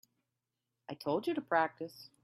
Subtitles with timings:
[0.89, 2.09] I told you to practice.